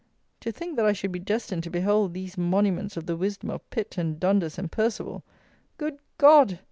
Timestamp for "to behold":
1.61-2.15